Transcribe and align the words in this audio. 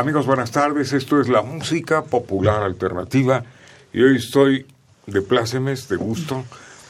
Amigos, 0.00 0.24
buenas 0.24 0.50
tardes. 0.50 0.94
Esto 0.94 1.20
es 1.20 1.28
la 1.28 1.42
música 1.42 2.04
popular 2.04 2.62
alternativa 2.62 3.44
y 3.92 4.00
hoy 4.00 4.16
estoy 4.16 4.66
de 5.06 5.20
plácemes, 5.20 5.90
de 5.90 5.96
gusto, 5.96 6.42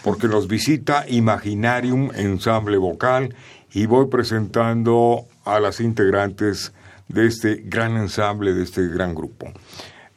porque 0.04 0.28
nos 0.28 0.46
visita 0.46 1.06
Imaginarium 1.08 2.12
Ensamble 2.14 2.76
Vocal 2.76 3.34
y 3.72 3.86
voy 3.86 4.06
presentando 4.06 5.24
a 5.44 5.58
las 5.58 5.80
integrantes 5.80 6.72
de 7.08 7.26
este 7.26 7.56
gran 7.64 7.96
ensamble, 7.96 8.54
de 8.54 8.62
este 8.62 8.86
gran 8.86 9.16
grupo. 9.16 9.52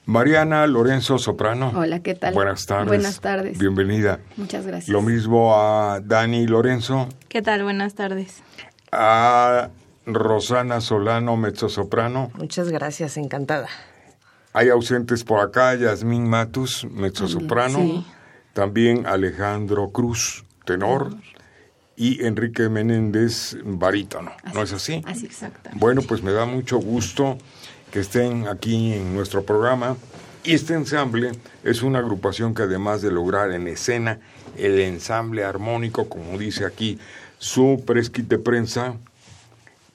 Mariana 0.06 0.68
Lorenzo 0.68 1.18
Soprano. 1.18 1.72
Hola, 1.76 2.04
¿qué 2.04 2.14
tal? 2.14 2.36
Buenas 2.36 2.68
tardes. 2.68 2.90
Buenas 2.90 3.20
tardes. 3.20 3.58
Bienvenida. 3.58 4.20
Muchas 4.38 4.68
gracias. 4.68 4.90
Lo 4.90 5.02
mismo 5.02 5.56
a 5.56 6.00
Dani 6.00 6.46
Lorenzo. 6.46 7.10
¿Qué 7.28 7.42
tal? 7.42 7.64
Buenas 7.64 7.96
tardes. 7.96 8.44
A 8.92 9.70
Rosana 10.06 10.82
Solano, 10.82 11.38
mezzosoprano. 11.38 12.32
Muchas 12.36 12.70
gracias, 12.70 13.18
encantada. 13.18 13.68
Hay 14.54 14.70
ausentes 14.70 15.24
por 15.24 15.40
acá, 15.40 15.76
Yasmín 15.76 16.30
Matus, 16.30 16.86
mezzosoprano. 16.92 17.80
Sí. 17.80 18.06
También 18.54 19.08
Alejandro 19.08 19.92
Cruz, 19.92 20.46
tenor. 20.66 21.16
Y 21.96 22.26
Enrique 22.26 22.70
Menéndez, 22.70 23.58
barítono. 23.64 24.32
¿No 24.54 24.64
es 24.64 24.74
así? 24.74 25.04
Así, 25.06 25.26
exacto. 25.26 25.70
Bueno, 25.74 26.02
pues 26.02 26.24
me 26.24 26.32
da 26.32 26.46
mucho 26.46 26.78
gusto 26.78 27.38
que 27.92 28.00
estén 28.00 28.48
aquí 28.48 28.94
en 28.94 29.14
nuestro 29.14 29.44
programa. 29.44 29.96
Y 30.44 30.54
este 30.54 30.74
ensamble 30.74 31.32
es 31.64 31.84
una 31.84 32.00
agrupación 32.00 32.54
que 32.56 32.64
además 32.64 33.02
de 33.02 33.12
lograr 33.12 33.52
en 33.52 33.68
escena 33.68 34.20
el 34.58 34.80
ensamble 34.80 35.44
armónico, 35.44 36.10
como 36.10 36.38
dice 36.38 36.66
aquí 36.66 37.00
su 37.38 37.84
presquite 37.86 38.40
prensa, 38.40 38.98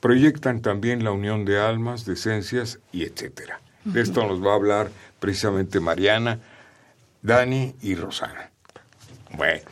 proyectan 0.01 0.61
también 0.63 1.05
la 1.05 1.11
unión 1.13 1.45
de 1.45 1.59
almas, 1.61 2.05
de 2.05 2.15
esencias 2.15 2.79
y 2.93 3.03
etcétera. 3.05 3.61
De 3.85 4.01
esto 4.03 4.27
nos 4.27 4.45
va 4.45 4.53
a 4.53 4.57
hablar 4.57 4.91
precisamente 5.19 5.81
Mariana, 5.81 6.41
Dani 7.23 7.75
y 7.83 7.95
Rosana. 7.95 8.51
Bueno, 9.37 9.63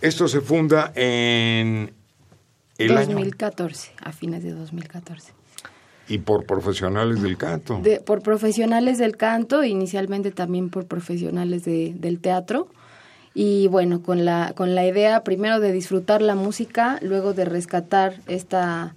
esto 0.00 0.28
se 0.28 0.40
funda 0.40 0.92
en 0.94 1.92
el 2.78 2.96
año 2.96 3.14
2014, 3.14 3.92
a 4.02 4.12
fines 4.12 4.42
de 4.44 4.52
2014. 4.52 5.32
y 6.08 6.18
por 6.18 6.46
profesionales 6.46 7.20
del 7.20 7.36
canto. 7.36 7.80
De- 7.82 7.98
por 8.00 8.22
profesionales 8.22 8.98
del 8.98 9.16
canto, 9.16 9.64
inicialmente 9.64 10.30
también 10.30 10.70
por 10.70 10.86
profesionales 10.86 11.64
de- 11.64 11.94
del 11.96 12.20
teatro. 12.20 12.68
Y 13.34 13.66
bueno, 13.68 14.00
con 14.02 14.24
la, 14.24 14.52
con 14.56 14.74
la 14.76 14.86
idea 14.86 15.24
primero 15.24 15.58
de 15.58 15.72
disfrutar 15.72 16.22
la 16.22 16.36
música, 16.36 16.98
luego 17.02 17.34
de 17.34 17.44
rescatar 17.44 18.14
esta, 18.28 18.94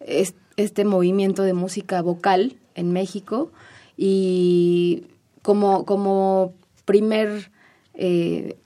es- 0.00 0.34
este 0.56 0.84
movimiento 0.84 1.42
de 1.42 1.54
música 1.54 2.02
vocal 2.02 2.56
en 2.74 2.92
México 2.92 3.50
y 3.96 5.04
como, 5.42 5.84
como 5.84 6.52
primer 6.84 7.50
eh, 7.94 8.56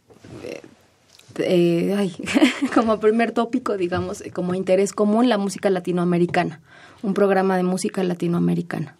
eh, 1.38 1.94
ay, 1.96 2.14
como 2.74 3.00
primer 3.00 3.32
tópico, 3.32 3.76
digamos, 3.76 4.20
eh, 4.20 4.30
como 4.30 4.54
interés 4.54 4.92
común, 4.92 5.28
la 5.28 5.38
música 5.38 5.70
latinoamericana, 5.70 6.60
un 7.02 7.14
programa 7.14 7.56
de 7.56 7.64
música 7.64 8.02
latinoamericana. 8.04 8.96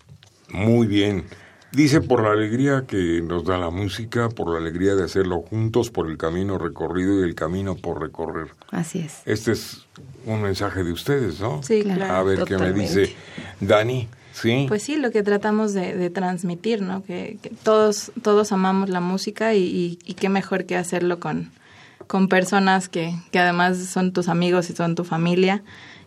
Muy 0.50 0.86
bien. 0.86 1.24
Dice 1.74 2.00
por 2.00 2.22
la 2.22 2.30
alegría 2.32 2.84
que 2.86 3.20
nos 3.20 3.44
da 3.44 3.58
la 3.58 3.70
música, 3.70 4.28
por 4.28 4.50
la 4.52 4.58
alegría 4.58 4.94
de 4.94 5.04
hacerlo 5.04 5.40
juntos, 5.42 5.90
por 5.90 6.08
el 6.08 6.16
camino 6.16 6.56
recorrido 6.56 7.20
y 7.20 7.28
el 7.28 7.34
camino 7.34 7.74
por 7.74 8.00
recorrer. 8.00 8.48
Así 8.70 9.00
es. 9.00 9.22
Este 9.26 9.52
es 9.52 9.84
un 10.24 10.42
mensaje 10.42 10.84
de 10.84 10.92
ustedes, 10.92 11.40
¿no? 11.40 11.62
Sí, 11.64 11.82
Claro. 11.82 12.04
A 12.14 12.22
ver 12.22 12.44
qué 12.44 12.56
me 12.58 12.72
dice 12.72 13.14
Dani. 13.60 14.08
Sí. 14.32 14.66
Pues 14.68 14.82
sí, 14.82 14.96
lo 14.96 15.10
que 15.10 15.22
tratamos 15.22 15.74
de, 15.74 15.96
de 15.96 16.10
transmitir, 16.10 16.80
¿no? 16.82 17.04
Que, 17.04 17.38
que 17.42 17.50
todos 17.50 18.10
todos 18.22 18.50
amamos 18.52 18.88
la 18.88 19.00
música 19.00 19.54
y, 19.54 19.62
y- 19.64 19.98
y 20.04 20.14
qué 20.14 20.28
mejor 20.28 20.64
que 20.66 20.76
hacerlo 20.76 21.20
con, 21.20 21.50
con 22.08 22.28
personas 22.28 22.88
que, 22.88 23.14
que 23.30 23.38
además 23.38 23.78
son 23.78 24.12
tus 24.12 24.28
amigos 24.28 24.70
y 24.70 24.74
son 24.74 24.94
tu 24.96 25.04
familia. 25.04 25.62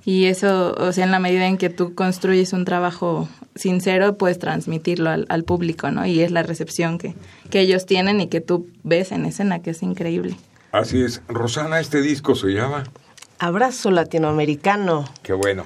Y 0.07 0.27
eso, 0.27 0.73
o 0.77 0.93
sea, 0.93 1.03
en 1.03 1.11
la 1.11 1.19
medida 1.19 1.47
en 1.47 1.57
que 1.57 1.69
tú 1.69 1.93
construyes 1.93 2.53
un 2.53 2.63
trabajo 2.63 3.27
sincero, 3.55 4.17
puedes 4.17 4.39
transmitirlo 4.39 5.09
al, 5.09 5.25
al 5.27 5.43
público, 5.43 5.91
¿no? 5.91 6.05
Y 6.05 6.21
es 6.21 6.31
la 6.31 6.43
recepción 6.43 6.97
que, 6.97 7.13
que 7.49 7.59
ellos 7.59 7.85
tienen 7.85 8.21
y 8.21 8.27
que 8.27 8.39
tú 8.39 8.69
ves 8.83 9.11
en 9.11 9.25
escena, 9.25 9.61
que 9.61 9.71
es 9.71 9.83
increíble. 9.83 10.37
Así 10.71 11.01
es. 11.01 11.21
Rosana, 11.27 11.81
este 11.81 11.99
disco 11.99 12.35
se 12.35 12.47
llama. 12.53 12.85
Abrazo 13.37 13.91
latinoamericano. 13.91 15.03
Qué 15.23 15.33
bueno. 15.33 15.65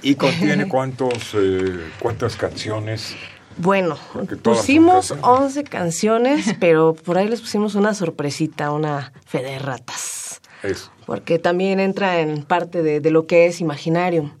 ¿Y 0.00 0.14
contiene 0.16 0.68
cuántos, 0.68 1.34
eh, 1.34 1.78
cuántas 1.98 2.36
canciones? 2.36 3.14
Bueno, 3.58 3.98
pusimos 4.42 5.10
canciones. 5.10 5.40
11 5.42 5.64
canciones, 5.64 6.56
pero 6.58 6.94
por 6.94 7.18
ahí 7.18 7.28
les 7.28 7.42
pusimos 7.42 7.74
una 7.74 7.92
sorpresita, 7.92 8.72
una 8.72 9.12
fe 9.26 9.42
de 9.42 9.58
ratas. 9.58 10.11
Porque 11.06 11.38
también 11.38 11.80
entra 11.80 12.20
en 12.20 12.42
parte 12.42 12.82
de, 12.82 13.00
de 13.00 13.10
lo 13.10 13.26
que 13.26 13.46
es 13.46 13.60
Imaginarium. 13.60 14.32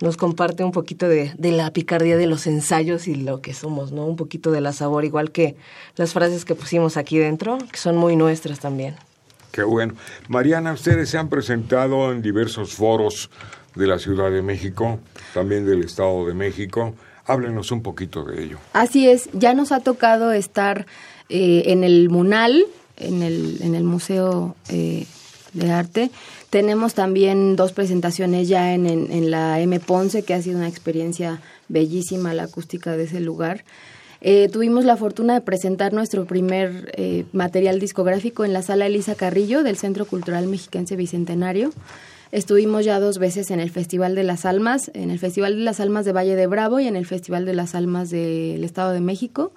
Nos 0.00 0.16
comparte 0.16 0.62
un 0.62 0.72
poquito 0.72 1.08
de, 1.08 1.32
de 1.38 1.52
la 1.52 1.72
picardía 1.72 2.16
de 2.16 2.26
los 2.26 2.46
ensayos 2.46 3.08
y 3.08 3.14
lo 3.14 3.40
que 3.40 3.54
somos, 3.54 3.92
¿no? 3.92 4.04
Un 4.04 4.16
poquito 4.16 4.50
de 4.50 4.60
la 4.60 4.72
sabor, 4.72 5.04
igual 5.04 5.30
que 5.30 5.56
las 5.96 6.12
frases 6.12 6.44
que 6.44 6.54
pusimos 6.54 6.96
aquí 6.96 7.16
dentro, 7.18 7.56
que 7.72 7.78
son 7.78 7.96
muy 7.96 8.14
nuestras 8.14 8.60
también. 8.60 8.96
Qué 9.52 9.62
bueno. 9.62 9.94
Mariana, 10.28 10.74
ustedes 10.74 11.08
se 11.08 11.16
han 11.16 11.30
presentado 11.30 12.12
en 12.12 12.20
diversos 12.20 12.74
foros 12.74 13.30
de 13.74 13.86
la 13.86 13.98
Ciudad 13.98 14.30
de 14.30 14.42
México, 14.42 15.00
también 15.32 15.64
del 15.64 15.82
Estado 15.82 16.26
de 16.26 16.34
México. 16.34 16.94
Háblenos 17.24 17.72
un 17.72 17.82
poquito 17.82 18.22
de 18.22 18.44
ello. 18.44 18.58
Así 18.74 19.08
es, 19.08 19.30
ya 19.32 19.54
nos 19.54 19.72
ha 19.72 19.80
tocado 19.80 20.30
estar 20.32 20.86
eh, 21.30 21.64
en 21.66 21.84
el 21.84 22.10
Munal, 22.10 22.66
en 22.98 23.22
el, 23.22 23.62
en 23.62 23.74
el 23.74 23.84
Museo 23.84 24.56
eh, 24.68 25.06
de 25.56 25.70
Arte. 25.70 26.10
Tenemos 26.50 26.94
también 26.94 27.56
dos 27.56 27.72
presentaciones 27.72 28.48
ya 28.48 28.74
en, 28.74 28.86
en, 28.86 29.30
la 29.30 29.60
M. 29.60 29.80
Ponce, 29.80 30.22
que 30.22 30.34
ha 30.34 30.42
sido 30.42 30.58
una 30.58 30.68
experiencia 30.68 31.40
bellísima 31.68 32.34
la 32.34 32.44
acústica 32.44 32.96
de 32.96 33.04
ese 33.04 33.20
lugar. 33.20 33.64
Eh, 34.20 34.48
tuvimos 34.50 34.84
la 34.84 34.96
fortuna 34.96 35.34
de 35.34 35.40
presentar 35.40 35.92
nuestro 35.92 36.24
primer 36.24 36.92
eh, 36.96 37.24
material 37.32 37.78
discográfico 37.78 38.44
en 38.44 38.52
la 38.52 38.62
sala 38.62 38.86
Elisa 38.86 39.14
Carrillo 39.14 39.62
del 39.62 39.76
Centro 39.76 40.06
Cultural 40.06 40.46
Mexiquense 40.46 40.96
Bicentenario. 40.96 41.72
Estuvimos 42.32 42.84
ya 42.84 42.98
dos 42.98 43.18
veces 43.18 43.50
en 43.50 43.60
el 43.60 43.70
Festival 43.70 44.14
de 44.14 44.24
las 44.24 44.44
Almas, 44.44 44.90
en 44.94 45.10
el 45.10 45.18
Festival 45.18 45.56
de 45.56 45.62
las 45.62 45.80
Almas 45.80 46.04
de 46.04 46.12
Valle 46.12 46.34
de 46.34 46.46
Bravo 46.46 46.80
y 46.80 46.86
en 46.86 46.96
el 46.96 47.06
Festival 47.06 47.44
de 47.44 47.54
las 47.54 47.74
Almas 47.74 48.10
del 48.10 48.64
Estado 48.64 48.92
de 48.92 49.00
México. 49.00 49.52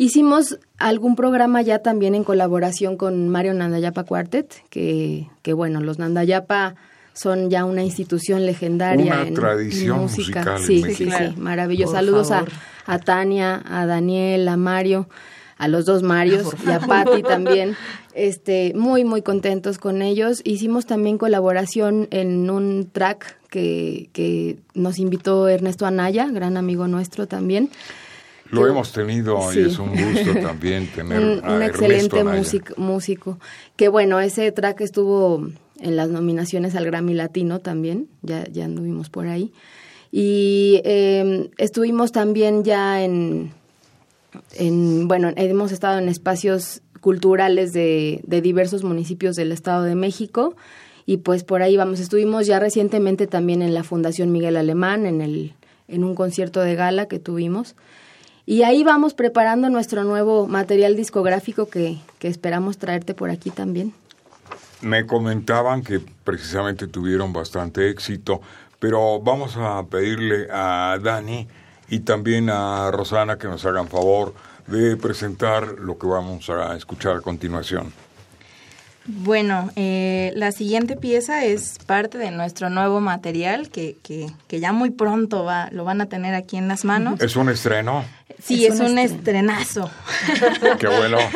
Hicimos 0.00 0.60
algún 0.78 1.16
programa 1.16 1.60
ya 1.60 1.80
también 1.80 2.14
en 2.14 2.22
colaboración 2.22 2.96
con 2.96 3.28
Mario 3.28 3.52
Nandayapa 3.52 4.04
Quartet, 4.04 4.54
que, 4.70 5.26
que 5.42 5.52
bueno, 5.52 5.80
los 5.80 5.98
Nandayapa 5.98 6.76
son 7.14 7.50
ya 7.50 7.64
una 7.64 7.82
institución 7.82 8.46
legendaria 8.46 9.14
Una 9.14 9.22
en, 9.22 9.28
en 9.28 9.34
tradición 9.34 9.98
música. 9.98 10.44
musical 10.44 10.60
en 10.60 10.66
sí, 10.68 10.94
sí, 10.94 11.10
sí, 11.10 11.34
maravilloso. 11.36 11.90
Por 11.90 12.00
Saludos 12.00 12.30
a, 12.30 12.44
a 12.86 12.98
Tania, 13.00 13.60
a 13.68 13.86
Daniel, 13.86 14.46
a 14.46 14.56
Mario, 14.56 15.08
a 15.56 15.66
los 15.66 15.84
dos 15.84 16.04
Marios 16.04 16.46
y 16.64 16.70
a 16.70 16.78
Patti 16.78 17.24
también. 17.24 17.74
Este, 18.14 18.74
muy, 18.76 19.02
muy 19.02 19.22
contentos 19.22 19.78
con 19.78 20.00
ellos. 20.02 20.42
Hicimos 20.44 20.86
también 20.86 21.18
colaboración 21.18 22.06
en 22.12 22.48
un 22.50 22.88
track 22.92 23.36
que, 23.50 24.10
que 24.12 24.58
nos 24.74 25.00
invitó 25.00 25.48
Ernesto 25.48 25.86
Anaya, 25.86 26.28
gran 26.28 26.56
amigo 26.56 26.86
nuestro 26.86 27.26
también. 27.26 27.68
Lo 28.50 28.62
Que- 28.64 28.70
hemos 28.70 28.92
tenido 28.92 29.50
sí. 29.52 29.60
y 29.60 29.62
es 29.64 29.78
un 29.78 29.90
gusto 29.90 30.34
también 30.42 30.86
tener 30.88 31.18
un, 31.20 31.44
a 31.44 31.54
un 31.54 31.62
Ernesto 31.62 31.84
excelente 31.84 32.24
músico, 32.24 32.74
músico. 32.76 33.38
Que 33.76 33.88
bueno, 33.88 34.20
ese 34.20 34.50
track 34.52 34.80
estuvo 34.80 35.46
en 35.80 35.96
las 35.96 36.08
nominaciones 36.08 36.74
al 36.74 36.84
Grammy 36.86 37.14
Latino 37.14 37.60
también, 37.60 38.08
ya, 38.22 38.46
ya 38.50 38.64
anduvimos 38.64 39.10
por 39.10 39.26
ahí. 39.28 39.52
Y 40.10 40.80
eh, 40.84 41.50
estuvimos 41.58 42.12
también 42.12 42.64
ya 42.64 43.02
en, 43.04 43.52
en, 44.54 45.06
bueno, 45.08 45.30
hemos 45.36 45.72
estado 45.72 45.98
en 45.98 46.08
espacios 46.08 46.80
culturales 47.00 47.72
de, 47.72 48.20
de 48.26 48.40
diversos 48.40 48.82
municipios 48.82 49.36
del 49.36 49.52
Estado 49.52 49.84
de 49.84 49.94
México 49.94 50.56
y 51.06 51.18
pues 51.18 51.44
por 51.44 51.62
ahí 51.62 51.76
vamos. 51.76 52.00
Estuvimos 52.00 52.46
ya 52.46 52.58
recientemente 52.58 53.26
también 53.26 53.62
en 53.62 53.72
la 53.74 53.84
Fundación 53.84 54.32
Miguel 54.32 54.56
Alemán, 54.56 55.06
en, 55.06 55.20
el, 55.20 55.54
en 55.86 56.04
un 56.04 56.14
concierto 56.14 56.60
de 56.60 56.74
gala 56.74 57.06
que 57.06 57.18
tuvimos. 57.18 57.76
Y 58.50 58.62
ahí 58.62 58.82
vamos 58.82 59.12
preparando 59.12 59.68
nuestro 59.68 60.04
nuevo 60.04 60.46
material 60.46 60.96
discográfico 60.96 61.68
que, 61.68 61.98
que 62.18 62.28
esperamos 62.28 62.78
traerte 62.78 63.12
por 63.12 63.28
aquí 63.28 63.50
también. 63.50 63.92
Me 64.80 65.04
comentaban 65.04 65.82
que 65.82 66.00
precisamente 66.24 66.86
tuvieron 66.86 67.34
bastante 67.34 67.90
éxito, 67.90 68.40
pero 68.78 69.20
vamos 69.20 69.54
a 69.58 69.82
pedirle 69.82 70.48
a 70.50 70.98
Dani 70.98 71.46
y 71.90 72.00
también 72.00 72.48
a 72.48 72.90
Rosana 72.90 73.36
que 73.36 73.48
nos 73.48 73.66
hagan 73.66 73.86
favor 73.86 74.32
de 74.66 74.96
presentar 74.96 75.68
lo 75.78 75.98
que 75.98 76.06
vamos 76.06 76.48
a 76.48 76.74
escuchar 76.74 77.16
a 77.16 77.20
continuación. 77.20 77.92
Bueno, 79.10 79.70
eh, 79.74 80.32
la 80.36 80.52
siguiente 80.52 80.94
pieza 80.94 81.42
es 81.42 81.78
parte 81.86 82.18
de 82.18 82.30
nuestro 82.30 82.68
nuevo 82.68 83.00
material 83.00 83.70
que, 83.70 83.96
que, 84.02 84.30
que, 84.48 84.60
ya 84.60 84.72
muy 84.72 84.90
pronto 84.90 85.44
va, 85.44 85.70
lo 85.72 85.84
van 85.84 86.02
a 86.02 86.06
tener 86.06 86.34
aquí 86.34 86.58
en 86.58 86.68
las 86.68 86.84
manos. 86.84 87.18
¿Es 87.22 87.34
un 87.34 87.48
estreno? 87.48 88.04
Sí, 88.42 88.66
es, 88.66 88.74
es 88.74 88.80
un, 88.80 88.92
un 88.92 88.98
estrenazo. 88.98 89.90
Qué 90.78 90.86
bueno. 90.86 91.16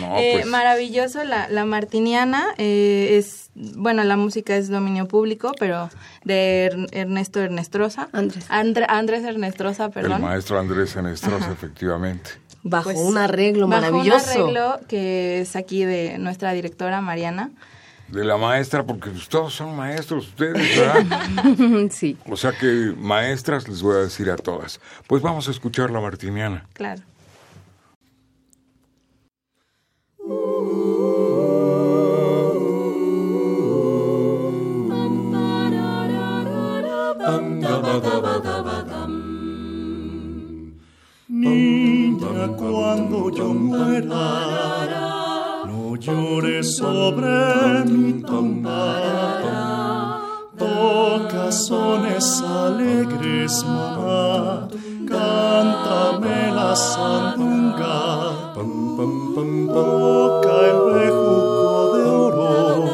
No, 0.00 0.18
eh, 0.18 0.30
pues. 0.34 0.46
Maravilloso, 0.46 1.22
la, 1.22 1.48
la 1.48 1.64
Martiniana 1.64 2.44
eh, 2.58 3.16
es, 3.18 3.50
bueno, 3.54 4.02
la 4.02 4.16
música 4.16 4.56
es 4.56 4.68
dominio 4.68 5.06
público, 5.06 5.52
pero 5.60 5.88
de 6.24 6.88
Ernesto 6.90 7.40
Ernestrosa. 7.40 8.08
Andrés. 8.12 8.46
Andrés 8.48 9.24
Ernestrosa, 9.24 9.90
perdón. 9.90 10.14
El 10.14 10.22
maestro 10.22 10.58
Andrés 10.58 10.96
Ernestrosa, 10.96 11.52
efectivamente. 11.52 12.30
Bajo 12.68 12.90
pues, 12.90 12.98
un 12.98 13.16
arreglo 13.16 13.68
bajo 13.68 13.92
maravilloso. 13.92 14.26
un 14.26 14.40
arreglo 14.40 14.80
que 14.88 15.40
es 15.40 15.54
aquí 15.54 15.84
de 15.84 16.18
nuestra 16.18 16.52
directora 16.52 17.00
Mariana. 17.00 17.50
De 18.08 18.24
la 18.24 18.36
maestra, 18.36 18.84
porque 18.84 19.10
todos 19.28 19.54
son 19.54 19.76
maestros 19.76 20.28
ustedes, 20.28 20.76
¿verdad? 20.76 21.90
sí. 21.90 22.16
O 22.28 22.36
sea 22.36 22.52
que 22.52 22.92
maestras 22.98 23.68
les 23.68 23.82
voy 23.82 23.96
a 23.96 23.98
decir 24.00 24.30
a 24.30 24.36
todas. 24.36 24.80
Pues 25.06 25.22
vamos 25.22 25.46
a 25.46 25.52
escuchar 25.52 25.90
la 25.90 26.00
Martiniana. 26.00 26.66
Claro. 26.72 27.02
Cuando 42.54 43.30
yo 43.30 43.52
muera, 43.52 44.20
no 45.66 45.96
llores 45.96 46.76
sobre 46.76 47.84
mi 47.84 48.22
tonada. 48.22 49.56
Toca 50.56 51.50
sones 51.50 52.40
alegres, 52.42 53.64
mamá, 53.64 54.68
cántame 55.08 56.52
la 56.52 56.76
sandunga. 56.76 58.54
Toca 59.76 60.54
el 60.70 60.78
bejuco 60.94 61.96
de 61.96 62.02
oro, 62.08 62.84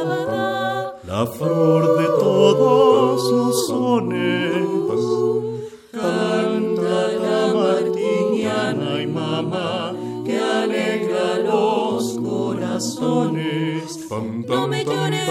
la 1.07 1.27
flor 1.27 1.99
de 1.99 2.07
todos 2.07 3.31
los 3.31 3.67
sones. 3.67 4.53
Canta 5.93 7.12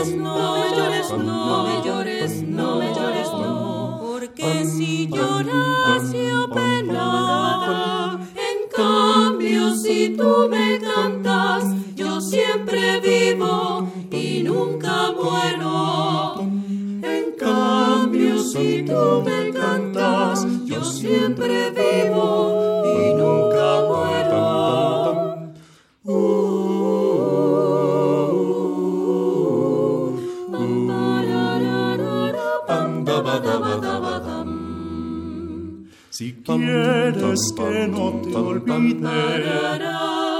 llores, 0.10 0.18
no 0.18 0.54
me 0.58 0.78
llores, 0.78 1.12
no 1.12 1.64
me 1.64 1.86
llores, 1.86 2.11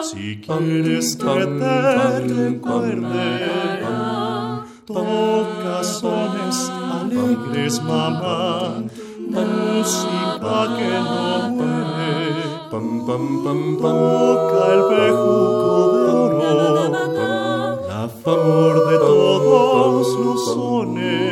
si 0.04 0.42
quieres 0.42 1.18
te 1.18 2.20
recuerde, 2.20 3.82
toca 4.86 5.84
sones 5.84 6.70
alegres, 6.70 7.82
mamá, 7.84 8.84
música 9.30 10.58
que 10.78 10.90
no 10.90 11.50
muere. 11.50 12.44
Pam, 12.72 13.06
pam, 13.06 13.44
pam, 13.44 13.78
toca 13.78 14.74
el 14.74 14.82
bejuco 14.90 15.74
de 15.94 16.12
oro, 16.26 16.92
la 17.88 18.10
flor 18.24 18.76
de 18.90 18.98
todos 18.98 20.08
los 20.20 20.46
sones. 20.46 21.31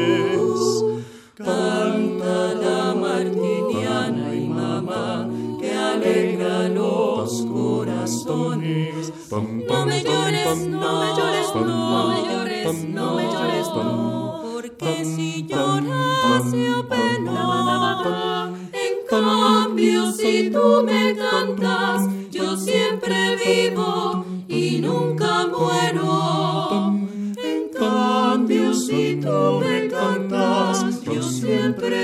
No 9.31 9.86
me 9.86 10.04
llores, 10.04 10.68
no 10.68 11.00
me 11.02 11.14
llores, 11.16 11.54
no 11.54 12.08
me 12.08 12.22
llores, 12.24 12.84
no 12.86 13.16
me 13.16 13.24
llores, 13.26 13.68
no. 13.68 14.42
Porque 14.54 15.06
si 15.06 15.45
lloras 15.45 16.52
yo 16.52 16.90
penaba. 16.90 18.52
En 18.74 19.06
cambio, 19.07 20.12
si 20.14 20.50
tú 20.50 20.83
me 20.83 21.16
cantas, 21.16 22.07
yo 22.31 22.57
siempre 22.57 23.36
vivo 23.36 24.26
y 24.48 24.80
nunca 24.80 25.45
muero. 25.45 26.95
En 27.38 27.69
cambio, 27.78 28.74
si 28.74 29.19
tú 29.21 29.59
me 29.59 29.88
cantas, 29.90 31.04
yo 31.04 31.21
siempre 31.21 31.98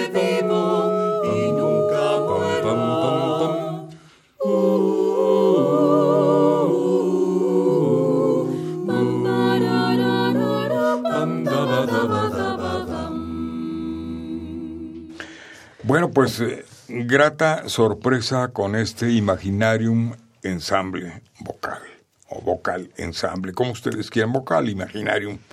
pues 16.25 16.39
eh, 16.39 16.65
grata 16.87 17.69
sorpresa 17.69 18.47
con 18.47 18.75
este 18.75 19.11
Imaginarium 19.11 20.13
Ensamble 20.41 21.21
Vocal, 21.39 21.77
o 22.29 22.41
Vocal 22.41 22.89
Ensamble, 22.97 23.53
como 23.53 23.73
ustedes 23.73 24.09
quieran, 24.09 24.33
Vocal 24.33 24.69
Imaginarium. 24.69 25.37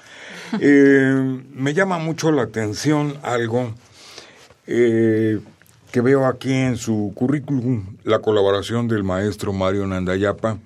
Eh, 0.61 1.41
me 1.55 1.73
llama 1.73 1.97
mucho 1.97 2.31
la 2.31 2.43
atención 2.43 3.17
algo 3.23 3.73
eh, 4.67 5.41
que 5.91 6.01
veo 6.03 6.27
aquí 6.27 6.53
en 6.53 6.77
su 6.77 7.11
currículum, 7.15 7.97
la 8.05 8.19
colaboración 8.19 8.87
del 8.87 9.03
maestro 9.03 9.55
Mario 9.55 9.87
Nandayapa, 9.87 10.59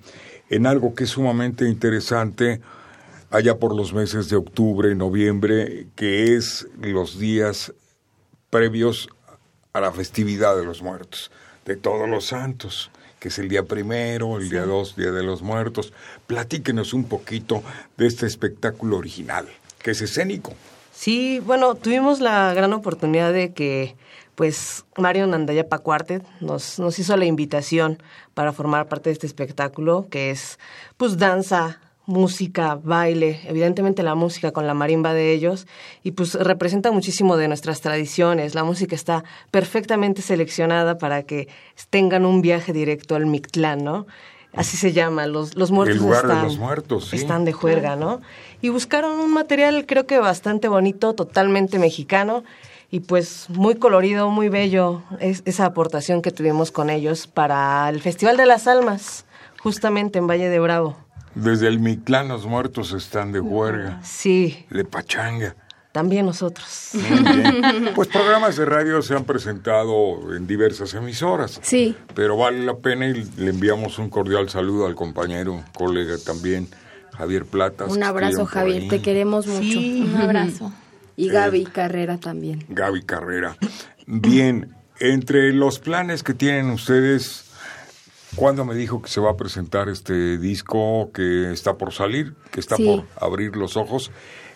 en 0.49 0.67
algo 0.67 0.93
que 0.93 1.05
es 1.05 1.11
sumamente 1.11 1.69
interesante 1.69 2.59
allá 3.29 3.59
por 3.59 3.73
los 3.73 3.93
meses 3.93 4.27
de 4.27 4.35
octubre 4.35 4.93
noviembre, 4.93 5.87
que 5.95 6.35
es 6.35 6.67
los 6.81 7.17
días 7.17 7.73
previos 8.49 9.07
a 9.77 9.81
la 9.81 9.91
festividad 9.91 10.57
de 10.57 10.65
los 10.65 10.81
muertos, 10.81 11.31
de 11.65 11.75
todos 11.75 12.09
los 12.09 12.25
santos, 12.25 12.91
que 13.19 13.29
es 13.29 13.39
el 13.39 13.49
día 13.49 13.63
primero, 13.63 14.37
el 14.37 14.49
día 14.49 14.65
dos, 14.65 14.95
Día 14.95 15.11
de 15.11 15.23
los 15.23 15.41
Muertos. 15.41 15.93
Platíquenos 16.27 16.93
un 16.93 17.05
poquito 17.05 17.63
de 17.97 18.07
este 18.07 18.25
espectáculo 18.25 18.97
original, 18.97 19.47
que 19.81 19.91
es 19.91 20.01
escénico. 20.01 20.53
Sí, 20.93 21.39
bueno, 21.45 21.75
tuvimos 21.75 22.19
la 22.19 22.53
gran 22.53 22.73
oportunidad 22.73 23.31
de 23.33 23.53
que 23.53 23.95
pues 24.35 24.85
Mario 24.97 25.25
Nandayapa 25.25 25.79
Cuartet 25.79 26.23
nos, 26.41 26.77
nos 26.77 26.99
hizo 26.99 27.17
la 27.17 27.25
invitación 27.25 28.01
para 28.35 28.53
formar 28.53 28.87
parte 28.87 29.09
de 29.09 29.13
este 29.13 29.25
espectáculo, 29.25 30.07
que 30.11 30.29
es 30.29 30.59
pues 30.95 31.17
danza, 31.17 31.79
música, 32.07 32.79
baile, 32.81 33.41
evidentemente 33.47 34.01
la 34.01 34.15
música 34.15 34.51
con 34.51 34.65
la 34.65 34.73
marimba 34.73 35.13
de 35.13 35.33
ellos, 35.33 35.67
y 36.03 36.11
pues 36.11 36.33
representa 36.33 36.89
muchísimo 36.91 37.35
de 37.37 37.49
nuestras 37.49 37.81
tradiciones. 37.81 38.55
La 38.55 38.63
música 38.63 38.95
está 38.95 39.23
perfectamente 39.51 40.21
seleccionada 40.21 40.97
para 40.97 41.23
que 41.23 41.49
tengan 41.89 42.25
un 42.25 42.41
viaje 42.41 42.73
directo 42.73 43.15
al 43.15 43.25
Mictlán, 43.25 43.83
¿no? 43.83 44.07
Así 44.53 44.77
se 44.77 44.93
llama, 44.93 45.27
los, 45.27 45.55
los 45.55 45.69
muertos 45.69 45.97
El 45.97 46.01
lugar 46.01 46.21
de 46.21 46.27
están, 46.29 46.45
los 46.45 46.57
muertos, 46.57 47.09
sí. 47.09 47.17
están 47.17 47.45
de 47.45 47.51
juerga, 47.51 47.97
¿no? 47.97 48.21
Y 48.61 48.69
buscaron 48.69 49.19
un 49.19 49.33
material 49.33 49.85
creo 49.85 50.07
que 50.07 50.17
bastante 50.17 50.69
bonito, 50.69 51.13
totalmente 51.13 51.77
mexicano, 51.77 52.45
y 52.89 53.01
pues 53.01 53.49
muy 53.49 53.75
colorido, 53.75 54.29
muy 54.29 54.47
bello, 54.47 55.03
es, 55.19 55.43
esa 55.45 55.65
aportación 55.65 56.21
que 56.21 56.31
tuvimos 56.31 56.71
con 56.71 56.89
ellos 56.89 57.27
para 57.27 57.89
el 57.89 58.01
Festival 58.01 58.37
de 58.37 58.45
las 58.45 58.65
Almas, 58.65 59.25
justamente 59.59 60.19
en 60.19 60.27
Valle 60.27 60.47
de 60.47 60.59
Bravo. 60.59 61.06
Desde 61.43 61.67
el 61.67 61.79
Mictlán 61.79 62.27
los 62.29 62.45
muertos 62.45 62.93
están 62.93 63.31
de 63.31 63.39
huelga, 63.39 63.99
Sí, 64.03 64.65
de 64.69 64.83
pachanga. 64.85 65.55
también 65.91 66.25
nosotros. 66.25 66.91
Muy 66.93 67.33
bien. 67.35 67.89
Pues 67.95 68.07
programas 68.07 68.55
de 68.57 68.65
radio 68.65 69.01
se 69.01 69.15
han 69.15 69.23
presentado 69.23 70.35
en 70.35 70.45
diversas 70.47 70.93
emisoras. 70.93 71.59
Sí. 71.63 71.95
Pero 72.15 72.37
vale 72.37 72.63
la 72.65 72.75
pena 72.77 73.07
y 73.07 73.23
le 73.37 73.49
enviamos 73.51 73.97
un 73.99 74.09
cordial 74.09 74.49
saludo 74.49 74.85
al 74.87 74.95
compañero, 74.95 75.63
colega 75.73 76.15
también, 76.23 76.67
Javier 77.17 77.45
Platas. 77.45 77.91
Un 77.91 78.03
abrazo, 78.03 78.45
Javier, 78.45 78.87
te 78.89 79.01
queremos 79.01 79.47
mucho. 79.47 79.61
Sí, 79.61 80.09
un 80.13 80.21
abrazo. 80.21 80.71
Y 81.15 81.29
Gaby 81.29 81.65
Carrera 81.65 82.17
también. 82.19 82.63
Gaby 82.69 83.01
Carrera. 83.03 83.57
Bien, 84.05 84.71
entre 84.99 85.51
los 85.53 85.79
planes 85.79 86.21
que 86.21 86.35
tienen 86.35 86.69
ustedes, 86.69 87.45
¿cuándo 88.35 88.65
me 88.65 88.75
dijo 88.75 89.01
que 89.01 89.09
se 89.09 89.19
va 89.19 89.31
a 89.31 89.37
presentar 89.37 89.89
este 89.89 90.37
disco 90.37 91.11
que 91.13 91.51
está 91.51 91.77
por 91.77 91.93
salir, 91.93 92.35
que 92.51 92.59
está 92.59 92.75
Sí. 92.75 92.85
por 92.85 93.05
abrir 93.21 93.55
los 93.55 93.77
ojos? 93.77 94.11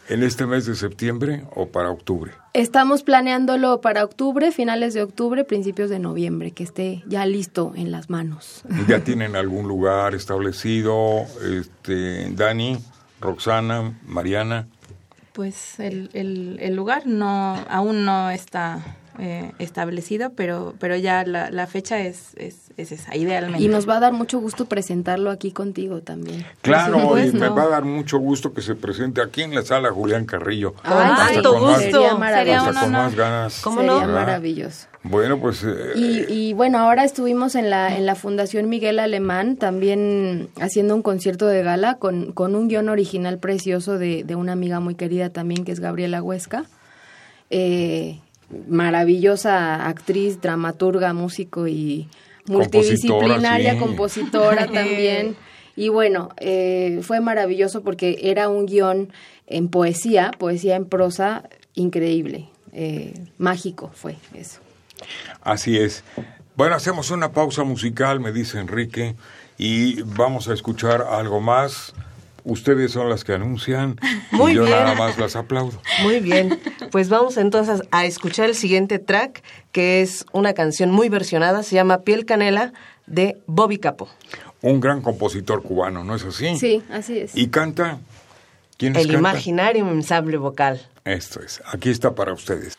¿En 0.09 0.23
este 0.23 0.45
mes 0.45 0.65
de 0.65 0.75
septiembre 0.75 1.45
o 1.55 1.67
para 1.69 1.89
octubre? 1.89 2.33
Estamos 2.53 3.01
planeándolo 3.03 3.79
para 3.79 4.03
octubre, 4.03 4.51
finales 4.51 4.93
de 4.93 5.03
octubre, 5.03 5.45
principios 5.45 5.89
de 5.89 5.99
noviembre, 5.99 6.51
que 6.51 6.63
esté 6.63 7.01
ya 7.07 7.25
listo 7.25 7.71
en 7.75 7.91
las 7.91 8.09
manos. 8.09 8.63
¿Ya 8.89 9.03
tienen 9.05 9.35
algún 9.37 9.67
lugar 9.69 10.13
establecido? 10.15 11.21
Este, 11.41 12.29
Dani, 12.31 12.77
Roxana, 13.21 13.97
Mariana. 14.05 14.67
Pues 15.31 15.79
el, 15.79 16.09
el, 16.11 16.57
el 16.59 16.75
lugar 16.75 17.03
no 17.07 17.55
aún 17.69 18.03
no 18.03 18.31
está 18.31 18.97
eh, 19.19 19.51
establecido, 19.59 20.31
pero 20.35 20.73
pero 20.79 20.95
ya 20.95 21.23
la, 21.25 21.49
la 21.51 21.67
fecha 21.67 21.99
es, 21.99 22.31
es, 22.35 22.71
es 22.77 22.91
esa, 22.91 23.15
idealmente. 23.15 23.63
Y 23.63 23.67
nos 23.67 23.87
va 23.87 23.97
a 23.97 23.99
dar 23.99 24.13
mucho 24.13 24.39
gusto 24.39 24.65
presentarlo 24.65 25.29
aquí 25.31 25.51
contigo 25.51 26.01
también. 26.01 26.45
Claro, 26.61 26.97
y 26.97 27.01
supuesto. 27.01 27.37
me 27.37 27.49
va 27.49 27.63
a 27.63 27.67
dar 27.69 27.83
mucho 27.85 28.17
gusto 28.19 28.53
que 28.53 28.61
se 28.61 28.75
presente 28.75 29.21
aquí 29.21 29.41
en 29.41 29.53
la 29.55 29.61
sala 29.63 29.91
Julián 29.91 30.25
Carrillo. 30.25 30.73
Ay, 30.83 31.41
con 31.41 31.61
más- 31.61 31.77
gusto. 31.81 31.91
Sería 31.91 32.15
maravilloso. 32.15 32.79
Con 32.79 32.91
más 32.91 33.15
ganas. 33.15 33.61
¿Cómo 33.61 33.81
Sería 33.81 34.05
no? 34.07 34.13
maravilloso. 34.13 34.87
Bueno, 35.03 35.39
pues 35.39 35.63
eh, 35.63 35.93
Y, 35.95 36.31
y 36.31 36.53
bueno, 36.53 36.77
ahora 36.77 37.03
estuvimos 37.03 37.55
en 37.55 37.71
la, 37.71 37.97
en 37.97 38.05
la 38.05 38.13
Fundación 38.13 38.69
Miguel 38.69 38.99
Alemán 38.99 39.57
también 39.57 40.49
haciendo 40.61 40.93
un 40.95 41.01
concierto 41.01 41.47
de 41.47 41.63
gala 41.63 41.95
con, 41.95 42.31
con 42.33 42.55
un 42.55 42.67
guion 42.67 42.87
original 42.87 43.39
precioso 43.39 43.97
de, 43.97 44.23
de 44.23 44.35
una 44.35 44.51
amiga 44.51 44.79
muy 44.79 44.93
querida 44.93 45.31
también 45.31 45.65
que 45.65 45.71
es 45.71 45.79
Gabriela 45.79 46.21
Huesca. 46.21 46.65
Eh, 47.49 48.19
maravillosa 48.67 49.87
actriz, 49.87 50.41
dramaturga, 50.41 51.13
músico 51.13 51.67
y 51.67 52.07
multidisciplinaria, 52.47 53.77
Compositora, 53.77 54.67
también. 54.73 55.35
Y 55.75 55.89
bueno, 55.89 56.29
eh, 56.37 56.99
fue 57.03 57.21
maravilloso 57.21 57.81
porque 57.81 58.19
era 58.23 58.49
un 58.49 58.65
guion 58.65 59.11
en 59.47 59.69
poesía, 59.69 60.31
poesía 60.37 60.75
en 60.75 60.85
prosa, 60.85 61.43
increíble, 61.75 62.49
eh, 62.73 63.13
mágico 63.37 63.91
fue 63.93 64.15
eso. 64.33 64.59
así 65.41 65.77
es. 65.77 66.03
Bueno, 66.55 66.75
hacemos 66.75 67.11
una 67.11 67.31
pausa 67.31 67.63
musical, 67.63 68.19
me 68.19 68.31
dice 68.31 68.59
Enrique, 68.59 69.15
y 69.57 70.01
vamos 70.03 70.47
a 70.47 70.53
escuchar 70.53 71.01
algo 71.01 71.39
más. 71.39 71.93
Ustedes 72.43 72.91
son 72.91 73.09
las 73.09 73.23
que 73.23 73.33
anuncian 73.33 73.99
Muy 74.31 74.51
y 74.53 74.55
yo 74.55 74.63
bien. 74.65 74.75
nada 74.77 74.95
más 74.95 75.17
las 75.17 75.35
aplaudo. 75.35 75.81
Muy 76.03 76.19
bien, 76.19 76.59
pues 76.91 77.09
vamos 77.09 77.37
entonces 77.37 77.81
a 77.91 78.05
escuchar 78.05 78.49
el 78.49 78.55
siguiente 78.55 78.99
track, 78.99 79.43
que 79.71 80.01
es 80.01 80.25
una 80.31 80.53
canción 80.53 80.91
muy 80.91 81.09
versionada, 81.09 81.63
se 81.63 81.75
llama 81.75 81.99
Piel 82.01 82.25
Canela, 82.25 82.73
de 83.07 83.37
Bobby 83.47 83.77
Capo. 83.77 84.07
Un 84.61 84.79
gran 84.79 85.01
compositor 85.01 85.63
cubano, 85.63 86.03
¿no 86.03 86.15
es 86.15 86.23
así? 86.23 86.55
Sí, 86.57 86.83
así 86.91 87.17
es. 87.19 87.35
¿Y 87.35 87.47
canta? 87.47 87.99
¿Quiénes 88.77 89.01
El 89.03 89.07
cantan? 89.11 89.19
imaginario 89.31 89.89
ensamble 89.89 90.37
vocal. 90.37 90.81
Esto 91.05 91.41
es, 91.41 91.61
aquí 91.71 91.89
está 91.89 92.13
para 92.15 92.33
ustedes. 92.33 92.77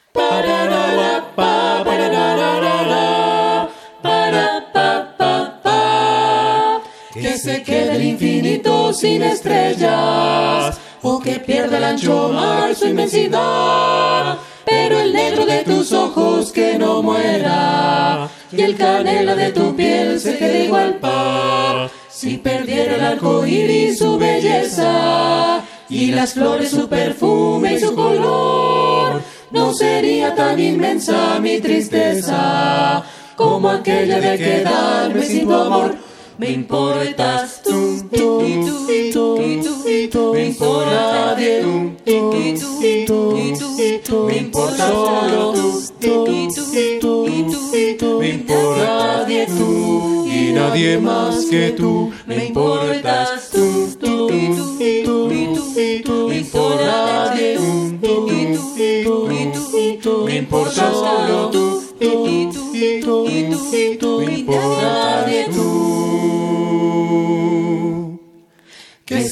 Que 7.22 7.38
se 7.38 7.62
quede 7.62 7.94
el 7.94 8.02
infinito 8.02 8.92
sin 8.92 9.22
estrellas, 9.22 10.76
o 11.02 11.20
que 11.20 11.38
pierda 11.38 11.78
el 11.78 11.84
ancho 11.84 12.30
mar 12.30 12.74
su 12.74 12.88
inmensidad. 12.88 14.38
Pero 14.64 14.98
el 14.98 15.12
negro 15.12 15.46
de 15.46 15.62
tus 15.62 15.92
ojos 15.92 16.50
que 16.50 16.76
no 16.78 17.00
muera, 17.00 18.28
y 18.50 18.60
el 18.60 18.76
canela 18.76 19.36
de 19.36 19.52
tu 19.52 19.76
piel 19.76 20.18
se 20.18 20.36
quede 20.36 20.64
igual 20.64 20.94
par. 20.94 21.92
Si 22.10 22.38
perdiera 22.38 22.96
el 22.96 23.04
arco 23.04 23.46
iris 23.46 23.98
su 23.98 24.18
belleza, 24.18 25.62
y 25.88 26.10
las 26.10 26.34
flores 26.34 26.70
su 26.70 26.88
perfume 26.88 27.74
y 27.74 27.78
su 27.78 27.94
color, 27.94 29.22
no 29.52 29.72
sería 29.72 30.34
tan 30.34 30.58
inmensa 30.58 31.38
mi 31.38 31.60
tristeza 31.60 33.04
como 33.36 33.70
aquella 33.70 34.18
de 34.18 34.36
quedarme 34.38 35.22
sin 35.22 35.46
tu 35.46 35.54
amor. 35.54 36.11
Me 36.42 36.50
importas 36.50 37.62
tú, 37.62 38.04
y 38.10 38.18
tú, 38.18 38.42
y 38.42 39.12
tú, 39.12 39.40
y 39.86 40.08
tú, 40.08 40.32
me 40.34 40.46
importa 40.46 41.36
nadie 41.36 41.62
tú, 41.62 41.92
y 42.04 42.58
tú, 42.58 42.82
y 42.82 43.04
tú, 43.06 43.36
y 43.78 43.98
tú, 43.98 44.26
me 44.26 44.38
importa 44.38 44.88
solo 44.88 45.52
tú, 45.52 45.80
y 46.00 46.48
tú, 46.52 46.66
y 46.74 46.98
tú, 46.98 47.28
y 47.28 47.94
tú, 47.94 48.18
me 48.18 48.28
importa 48.30 48.84
nadie 48.84 49.46
tú, 49.46 50.26
y 50.26 50.52
nadie 50.52 50.98
más 50.98 51.44
que 51.44 51.70
tú, 51.76 52.10
me 52.26 52.46
importas 52.46 53.48
tú, 53.52 53.96
tú, 54.00 54.28
y 54.28 54.56
tú, 54.56 54.76
y 54.82 55.02
tú, 55.04 55.30
y 55.30 56.02
tú, 56.02 56.28
me 56.28 56.38
importa 56.38 56.84
nadie 56.84 57.56
tú, 57.56 57.98
y 58.02 59.04
tú, 59.04 59.30
y 59.30 59.52
tú, 59.52 59.78
y 59.78 59.96
tú, 59.98 60.24
me 60.26 60.36
importa 60.38 60.90
solo 60.90 61.50
tú, 61.50 61.84
tú, 62.00 62.26
y 62.26 62.50
tú, 62.52 62.74
y 62.74 63.00
tú, 63.00 63.28
y 63.28 63.44
tú, 63.44 63.76
y 63.76 63.96
tú, 63.96 64.20
me 64.26 64.38
importa 64.40 64.82
nadie 64.82 65.41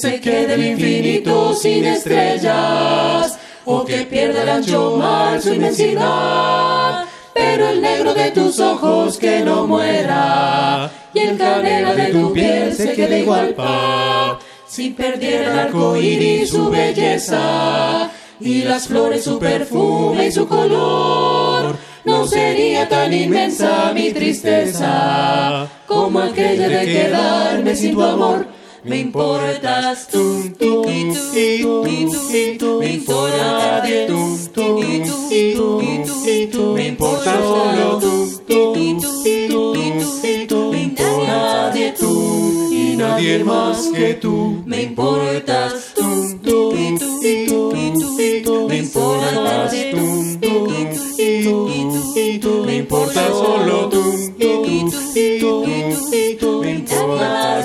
se 0.01 0.19
quede 0.19 0.55
el 0.55 0.65
infinito 0.65 1.55
sin 1.55 1.85
estrellas, 1.85 3.39
o 3.67 3.85
que 3.85 3.99
pierda 4.07 4.43
el 4.43 4.49
ancho 4.49 4.97
mar 4.97 5.43
su 5.43 5.53
inmensidad. 5.53 7.05
Pero 7.35 7.69
el 7.69 7.83
negro 7.83 8.15
de 8.15 8.31
tus 8.31 8.59
ojos 8.61 9.19
que 9.19 9.41
no 9.41 9.67
muera, 9.67 10.91
y 11.13 11.19
el 11.19 11.37
canela 11.37 11.95
de 11.95 12.07
tu 12.07 12.33
piel 12.33 12.75
se 12.75 12.95
quede 12.95 13.21
igual 13.21 13.55
pa. 13.55 14.39
Si 14.67 14.91
perdiera 14.91 15.53
el 15.53 15.59
arco 15.59 15.97
iris 15.97 16.51
su 16.51 16.71
belleza, 16.71 18.11
y 18.41 18.63
las 18.63 18.89
flores 18.89 19.25
su 19.25 19.39
perfume 19.39 20.29
y 20.29 20.33
su 20.33 20.49
color, 20.49 21.77
no 22.05 22.27
sería 22.27 22.89
tan 22.89 23.13
inmensa 23.13 23.93
mi 23.93 24.13
tristeza 24.13 25.69
como 25.87 26.21
aquella 26.21 26.69
de 26.69 26.87
quedarme 26.87 27.77
sin 27.77 27.93
tu 27.93 28.03
amor. 28.03 28.47
Me 28.83 29.01
importas 29.01 30.09
tú, 30.09 30.43
y 30.43 30.49
tú, 30.49 30.89
y 30.89 31.13
tú, 31.61 31.87
y 31.87 32.57
tú, 32.57 32.79
me 32.81 32.95
importa 32.95 33.83
tú, 34.07 34.39
y 34.57 35.03
tú, 35.05 35.21
y 35.31 35.55
tú, 35.55 35.81
y 36.27 36.47
tú, 36.47 36.73
me 36.73 36.87
importa 36.89 37.39
solo 37.43 37.99
tú, 37.99 38.43
y 38.49 38.99
tú, 38.99 39.23
y 39.27 39.49
tú, 39.49 39.75
y 40.23 40.47
tú, 40.47 40.73
me 40.73 40.83
importa 40.85 41.73
tú, 41.99 42.71
y 42.73 42.97
nadie 42.97 43.45
más 43.45 43.91
que 43.95 44.15
tú, 44.15 44.63
me 44.65 44.85
importas 44.85 45.93
tú, 45.95 46.73
y 46.75 46.97
tú, 46.99 47.15
y 47.23 47.47
tú, 47.47 47.73
y 47.77 48.43
tú, 48.43 48.67
me 48.67 48.79
importa 48.79 49.33
nadie 49.33 49.91
tú, 49.91 50.39
y 50.41 51.43
tú, 51.45 51.69
y 52.17 52.39
tú, 52.39 52.65
me 52.65 52.77
importa 52.77 53.29
solo 53.29 53.91
tú, 53.91 54.15
y 54.39 54.91
tú, 54.91 55.01
y 55.15 55.39
tú, 55.39 55.65
y 55.67 56.35
tú, 56.37 56.63
me 56.63 56.71
importa 56.71 57.61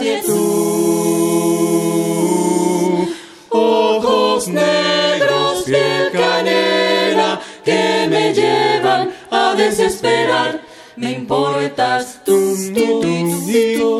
piel 5.65 6.11
canela, 6.11 7.41
que 7.63 8.07
me 8.09 8.33
llevan 8.33 9.11
a 9.31 9.55
desesperar. 9.55 10.61
Me 10.97 11.11
importas 11.11 12.21
tú, 12.23 12.55
tú, 12.73 13.01
tú, 13.01 13.99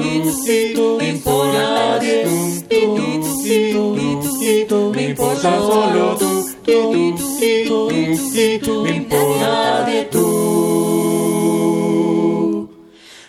tú, 0.76 0.98
me 0.98 1.10
importa 1.10 1.60
nadie 1.60 2.24
tú, 2.24 2.32
tú, 2.70 2.96
tú, 4.68 4.94
tú, 4.94 5.00
importa 5.00 5.58
solo 5.58 6.16
tú, 6.18 6.46
tú, 6.66 7.92
me 8.84 8.96
importa 8.96 9.86
tú. 10.12 10.46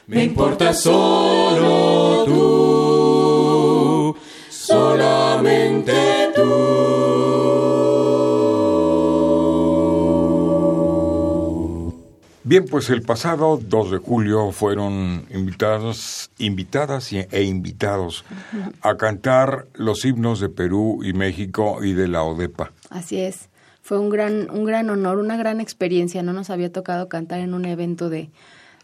Me 0.07 0.23
importa 0.23 0.73
solo 0.73 2.25
tú, 2.25 4.17
solamente 4.49 6.33
tú. 6.37 6.76
Bien, 12.47 12.65
pues 12.65 12.91
el 12.91 13.03
pasado 13.03 13.59
2 13.61 13.91
de 13.91 13.99
julio 13.99 14.53
fueron 14.53 15.27
invitados, 15.35 16.31
invitadas 16.39 17.13
e 17.13 17.43
invitados 17.43 18.25
a 18.83 18.97
cantar 18.97 19.67
los 19.75 20.05
himnos 20.05 20.39
de 20.39 20.49
Perú 20.49 21.01
y 21.03 21.13
México 21.13 21.83
y 21.83 21.93
de 21.93 22.07
la 22.07 22.23
ODEPA. 22.23 22.71
Así 22.89 23.19
es. 23.19 23.49
Fue 23.83 23.99
un 23.99 24.11
gran, 24.11 24.49
un 24.51 24.65
gran 24.65 24.89
honor, 24.91 25.19
una 25.19 25.37
gran 25.37 25.61
experiencia. 25.61 26.23
No 26.23 26.33
nos 26.33 26.49
había 26.51 26.71
tocado 26.71 27.09
cantar 27.09 27.41
en 27.41 27.53
un 27.53 27.65
evento 27.65 28.11
de, 28.11 28.31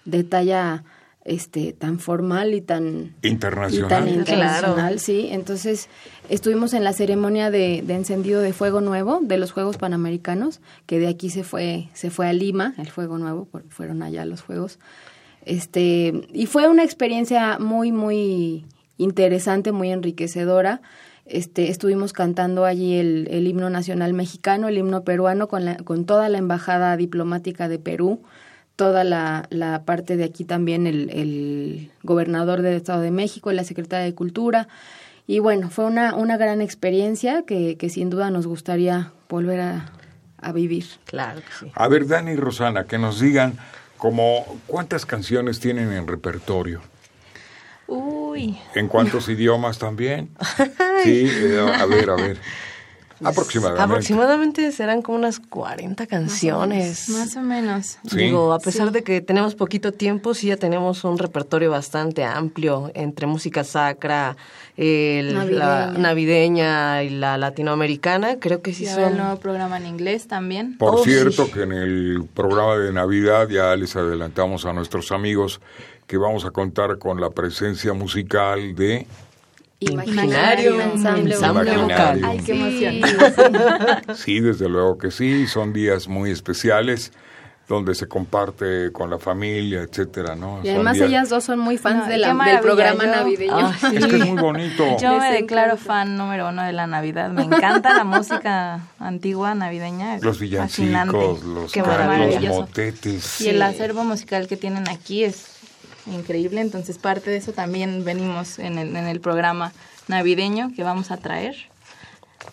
de 0.07 0.25
talla 0.25 0.83
este 1.25 1.73
tan 1.73 1.99
formal 2.01 2.53
y 2.53 2.61
tan 2.61 3.15
Internacional. 3.23 3.87
y 3.87 3.89
tan 3.89 4.05
Claro. 4.05 4.21
internacional, 4.21 4.99
sí. 4.99 5.29
Entonces 5.31 5.89
estuvimos 6.29 6.75
en 6.75 6.83
la 6.85 6.93
ceremonia 6.93 7.51
de, 7.51 7.83
de 7.87 7.95
encendido 7.95 8.41
de 8.41 8.53
fuego 8.53 8.81
nuevo 8.81 9.21
de 9.23 9.37
los 9.39 9.53
Juegos 9.53 9.77
Panamericanos, 9.77 10.61
que 10.87 10.99
de 10.99 11.09
aquí 11.09 11.31
se 11.31 11.45
fue 11.45 11.89
se 11.95 12.11
fue 12.11 12.27
a 12.29 12.33
Lima 12.33 12.75
el 12.79 12.91
fuego 12.91 13.19
nuevo, 13.19 13.47
porque 13.51 13.71
fueron 13.71 14.03
allá 14.03 14.25
los 14.25 14.43
Juegos. 14.43 14.79
Este 15.45 16.13
y 16.33 16.47
fue 16.47 16.69
una 16.69 16.85
experiencia 16.85 17.59
muy 17.59 17.93
muy 17.93 18.65
interesante, 18.99 19.73
muy 19.73 19.91
enriquecedora. 19.91 20.81
Este, 21.25 21.71
estuvimos 21.71 22.13
cantando 22.13 22.65
allí 22.65 22.95
el, 22.97 23.29
el 23.31 23.47
himno 23.47 23.71
nacional 23.71 24.13
mexicano, 24.13 24.67
el 24.69 24.77
himno 24.77 25.05
peruano 25.05 25.47
con, 25.49 25.65
la, 25.65 25.77
con 25.77 26.05
toda 26.05 26.29
la 26.29 26.39
embajada 26.39 26.97
diplomática 26.97 27.69
de 27.69 27.79
Perú, 27.79 28.23
toda 28.77 29.05
la, 29.05 29.47
la 29.51 29.85
parte 29.85 30.17
de 30.17 30.25
aquí 30.25 30.45
también 30.45 30.87
el, 30.87 31.11
el 31.11 31.91
gobernador 32.03 32.63
del 32.63 32.75
Estado 32.75 33.01
de 33.03 33.11
México, 33.11 33.53
la 33.53 33.65
secretaria 33.65 34.05
de 34.05 34.15
Cultura. 34.15 34.69
Y 35.27 35.39
bueno, 35.39 35.71
fue 35.71 35.85
una, 35.85 36.15
una 36.15 36.37
gran 36.37 36.61
experiencia 36.61 37.45
que, 37.47 37.77
que 37.77 37.89
sin 37.91 38.11
duda 38.11 38.31
nos 38.31 38.47
gustaría 38.47 39.13
volver 39.29 39.61
a, 39.61 39.93
a 40.39 40.53
vivir. 40.53 40.87
Claro 41.05 41.41
que 41.41 41.67
sí. 41.67 41.73
A 41.75 41.89
ver, 41.89 42.07
Dani 42.07 42.33
y 42.33 42.37
Rosana, 42.37 42.85
que 42.85 42.99
nos 42.99 43.21
digan 43.21 43.57
como 43.97 44.45
cuántas 44.67 45.07
canciones 45.07 45.61
tienen 45.61 45.93
en 45.93 46.09
repertorio. 46.09 46.81
Uy, 47.87 48.59
¿En 48.75 48.89
cuántos 48.89 49.29
idiomas 49.29 49.79
también? 49.79 50.31
Sí, 51.05 51.29
eh, 51.31 51.73
a 51.79 51.87
ver, 51.87 52.11
a 52.11 52.17
ver. 52.17 52.39
Aproximadamente. 53.25 53.83
Aproximadamente 53.83 54.73
serán 54.73 55.03
como 55.03 55.19
unas 55.19 55.39
40 55.41 56.07
canciones. 56.07 57.09
más 57.11 57.37
o 57.37 57.41
menos. 57.43 57.99
Digo, 58.03 58.53
a 58.53 58.59
pesar 58.59 58.93
de 58.93 59.03
que 59.03 59.21
tenemos 59.21 59.55
poquito 59.55 59.93
tiempo, 59.93 60.35
sí 60.35 60.49
ya 60.49 60.57
tenemos 60.57 61.05
un 61.05 61.19
repertorio 61.19 61.71
bastante 61.71 62.25
amplio 62.25 62.91
entre 62.95 63.27
música 63.27 63.65
sacra, 63.65 64.37
el- 64.77 65.35
la 65.35 65.87
Navideña. 65.93 65.99
navideña 65.99 67.03
y 67.03 67.11
la 67.11 67.39
latinoamericana. 67.39 68.39
Creo 68.41 68.63
que 68.63 68.73
sí 68.73 68.85
Y 68.85 68.89
ahora 68.89 69.09
el 69.09 69.09
son. 69.15 69.19
nuevo 69.23 69.41
programa 69.41 69.77
en 69.79 69.87
inglés 69.87 70.27
también. 70.29 70.77
Por 70.79 70.95
Oh, 70.97 71.05
cierto, 71.05 71.47
sí. 71.47 71.53
que 71.53 71.63
en 71.63 71.73
el 71.73 72.25
programa 72.35 72.77
de 72.77 72.93
Navidad 72.93 73.49
ya 73.49 73.75
les 73.77 73.95
adelantamos 73.97 74.65
a 74.67 74.73
nuestros 74.73 75.13
amigos 75.13 75.61
que 76.07 76.17
vamos 76.17 76.45
a 76.45 76.51
contar 76.51 76.99
con 76.99 77.21
la 77.21 77.31
presencia 77.31 77.93
musical 77.93 78.75
de 78.75 79.07
Imaginario, 79.91 80.81
ensamble, 80.81 81.35
ensamble 81.35 81.77
vocal. 81.77 82.21
Ay, 82.25 82.39
qué 82.45 82.53
emoción. 82.53 84.15
Sí, 84.15 84.41
desde 84.41 84.69
luego 84.69 84.99
que 84.99 85.11
sí, 85.11 85.47
son 85.47 85.73
días 85.73 86.09
muy 86.09 86.31
especiales 86.31 87.13
donde 87.69 87.95
se 87.95 88.07
comparte 88.07 88.91
con 88.93 89.09
la 89.09 89.19
familia, 89.19 89.83
etcétera, 89.83 90.35
¿no? 90.35 90.61
Y 90.63 90.69
además 90.69 90.95
días- 90.97 91.09
ellas 91.09 91.29
dos 91.31 91.45
son 91.45 91.59
muy 91.61 91.79
fans 91.79 92.05
No, 92.05 92.07
de 92.07 92.19
la- 92.19 92.35
del 92.35 92.61
programa 92.61 93.05
yo- 93.05 93.11
navideño. 93.13 93.55
Ah, 93.57 93.73
sí. 93.79 93.97
Es 93.97 94.07
que 94.07 94.17
es 94.17 94.27
muy 94.27 94.43
bonito. 94.43 94.85
Yo 95.01 95.17
me 95.19 95.33
declaro 95.33 95.77
fan 95.79 96.17
número 96.19 96.49
uno 96.51 96.65
de 96.65 96.73
la 96.73 96.87
Navidad. 96.87 97.31
Me 97.31 97.43
encanta 97.45 97.97
la 97.97 98.05
música 98.05 98.81
antigua 98.99 99.55
navideña. 99.55 100.17
Los 100.19 100.39
Fascinante. 100.39 101.17
villancicos, 101.17 101.45
los, 101.45 101.77
los 102.43 102.43
motetes. 102.49 103.41
Y 103.41 103.49
el 103.49 103.63
acervo 103.63 104.05
musical 104.05 104.49
que 104.49 104.57
tienen 104.57 104.89
aquí 104.91 105.25
es 105.25 105.47
increíble. 106.07 106.61
Entonces, 106.61 106.99
parte 106.99 107.31
de 107.31 107.37
eso 107.37 107.53
también 107.53 108.05
venimos 108.05 108.59
en 108.59 108.79
el, 108.79 108.97
en 108.97 109.07
el 109.07 109.21
programa 109.21 109.73
navideño 110.09 110.73
que 110.75 110.83
vamos 110.83 111.11
a 111.11 111.17
traer. 111.17 111.55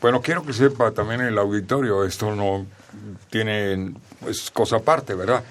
Bueno, 0.02 0.22
quiero 0.22 0.44
que 0.44 0.54
sepa 0.54 0.92
también 0.92 1.22
el 1.22 1.38
auditorio, 1.38 2.04
esto 2.04 2.36
no 2.36 2.66
tiene, 3.30 3.94
es 4.28 4.52
cosa 4.52 4.78
aparte, 4.78 5.16
¿verdad? 5.16 5.44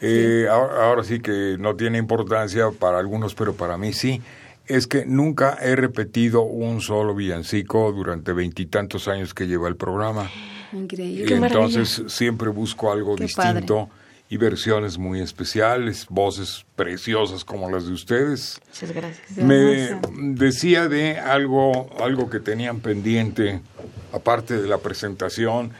Eh, 0.00 0.46
ahora, 0.50 0.86
ahora 0.86 1.04
sí 1.04 1.20
que 1.20 1.56
no 1.58 1.76
tiene 1.76 1.98
importancia 1.98 2.70
para 2.72 2.98
algunos, 2.98 3.34
pero 3.34 3.54
para 3.54 3.76
mí 3.78 3.92
sí. 3.92 4.20
Es 4.66 4.86
que 4.86 5.04
nunca 5.04 5.58
he 5.60 5.76
repetido 5.76 6.42
un 6.42 6.80
solo 6.80 7.14
villancico 7.14 7.92
durante 7.92 8.32
veintitantos 8.32 9.08
años 9.08 9.34
que 9.34 9.46
lleva 9.46 9.68
el 9.68 9.76
programa. 9.76 10.30
Increíble. 10.72 11.24
Y 11.24 11.26
Qué 11.26 11.36
maravilla. 11.36 11.66
entonces 11.66 12.12
siempre 12.12 12.48
busco 12.48 12.90
algo 12.90 13.14
Qué 13.14 13.24
distinto 13.24 13.90
y 14.28 14.36
versiones 14.36 14.98
muy 14.98 15.20
especiales, 15.20 16.06
voces 16.08 16.64
preciosas 16.76 17.44
como 17.44 17.70
las 17.70 17.86
de 17.86 17.92
ustedes. 17.92 18.60
Muchas 18.68 18.92
gracias. 18.92 19.36
Me 19.36 19.98
decía 20.34 20.88
de 20.88 21.18
algo, 21.18 21.90
algo 22.00 22.30
que 22.30 22.40
tenían 22.40 22.80
pendiente, 22.80 23.60
aparte 24.12 24.60
de 24.60 24.68
la 24.68 24.78
presentación, 24.78 25.72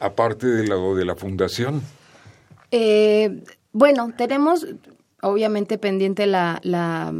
aparte 0.00 0.46
de 0.46 0.66
lo 0.66 0.94
de 0.96 1.04
la 1.04 1.14
fundación. 1.14 1.82
Eh, 2.70 3.44
bueno, 3.72 4.12
tenemos 4.16 4.66
obviamente 5.22 5.78
pendiente 5.78 6.26
la, 6.26 6.60
la, 6.64 7.14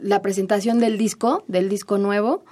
la 0.00 0.22
presentación 0.22 0.78
del 0.78 0.96
disco, 0.96 1.44
del 1.48 1.68
disco 1.68 1.98
nuevo. 1.98 2.44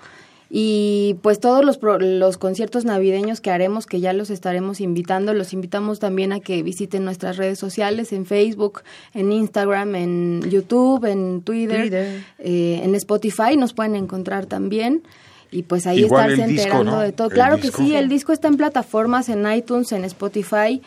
Y 0.48 1.16
pues 1.22 1.40
todos 1.40 1.64
los, 1.64 1.76
pro- 1.76 1.98
los 1.98 2.38
conciertos 2.38 2.84
navideños 2.84 3.40
que 3.40 3.50
haremos, 3.50 3.86
que 3.86 3.98
ya 4.00 4.12
los 4.12 4.30
estaremos 4.30 4.80
invitando, 4.80 5.34
los 5.34 5.52
invitamos 5.52 5.98
también 5.98 6.32
a 6.32 6.38
que 6.40 6.62
visiten 6.62 7.04
nuestras 7.04 7.36
redes 7.36 7.58
sociales, 7.58 8.12
en 8.12 8.26
Facebook, 8.26 8.82
en 9.12 9.32
Instagram, 9.32 9.96
en 9.96 10.42
YouTube, 10.48 11.04
en 11.06 11.42
Twitter, 11.42 11.80
Twitter. 11.80 12.24
eh, 12.38 12.80
en 12.84 12.94
Spotify, 12.94 13.56
nos 13.56 13.72
pueden 13.72 13.96
encontrar 13.96 14.46
también. 14.46 15.02
Y 15.50 15.62
pues 15.62 15.86
ahí 15.86 16.00
Igual 16.00 16.32
estarse 16.32 16.52
disco, 16.52 16.62
enterando 16.68 16.92
¿no? 16.92 17.00
de 17.00 17.12
todo. 17.12 17.28
El 17.28 17.34
Claro 17.34 17.56
disco. 17.56 17.78
que 17.78 17.84
sí, 17.84 17.94
el 17.94 18.08
disco 18.08 18.32
está 18.32 18.48
en 18.48 18.56
plataformas, 18.56 19.28
en 19.28 19.50
iTunes, 19.50 19.90
en 19.92 20.04
Spotify. 20.04 20.80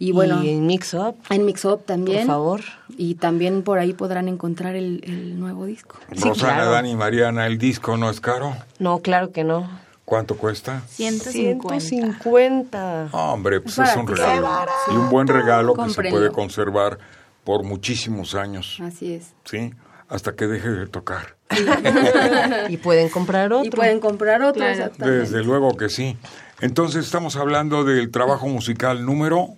Y 0.00 0.12
bueno, 0.12 0.42
y 0.42 0.48
en 0.48 0.66
Mix 0.66 0.94
Up, 0.94 1.14
en 1.28 1.44
Mixup 1.44 1.84
también. 1.84 2.26
por 2.26 2.34
favor. 2.34 2.60
Y 2.96 3.16
también 3.16 3.62
por 3.62 3.78
ahí 3.78 3.92
podrán 3.92 4.28
encontrar 4.28 4.74
el, 4.74 5.02
el 5.04 5.38
nuevo 5.38 5.66
disco. 5.66 5.96
Sí, 6.16 6.26
Rosana, 6.28 6.54
claro. 6.54 6.70
Dani, 6.72 6.96
Mariana, 6.96 7.46
¿el 7.46 7.58
disco 7.58 7.96
no 7.98 8.08
es 8.10 8.18
caro? 8.20 8.56
No, 8.78 9.00
claro 9.00 9.30
que 9.30 9.44
no. 9.44 9.68
¿Cuánto 10.06 10.36
cuesta? 10.38 10.82
150. 10.88 11.80
150. 11.80 13.08
Hombre, 13.12 13.60
pues 13.60 13.78
Es 13.78 13.90
es 13.90 13.96
un 13.96 14.06
regalo. 14.06 14.48
Y 14.90 14.96
un 14.96 15.10
buen 15.10 15.26
regalo 15.28 15.74
que 15.74 15.90
se 15.90 16.02
puede 16.10 16.30
conservar 16.32 16.98
por 17.44 17.62
muchísimos 17.62 18.34
años, 18.34 18.78
Así 18.82 19.12
es. 19.14 19.34
¿sí? 19.44 19.72
Hasta 20.08 20.34
que 20.34 20.46
deje 20.46 20.68
de 20.70 20.86
tocar. 20.86 21.36
Y 22.68 22.76
pueden 22.78 23.08
comprar 23.10 23.52
otro. 23.52 23.66
Y 23.66 23.70
pueden 23.70 24.00
comprar 24.00 24.40
otro, 24.42 24.54
Claro. 24.60 24.72
exactamente. 24.72 25.20
Desde 25.20 25.44
luego 25.44 25.76
que 25.76 25.88
sí. 25.88 26.16
Entonces 26.60 27.04
estamos 27.04 27.36
hablando 27.36 27.84
del 27.84 28.10
trabajo 28.10 28.46
musical 28.48 29.04
número 29.04 29.56